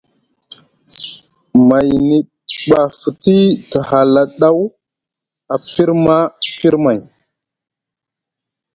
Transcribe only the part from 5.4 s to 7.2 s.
a pirma pirmay.